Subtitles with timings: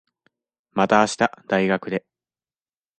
[0.71, 1.17] また明日、
[1.47, 2.03] 大学で。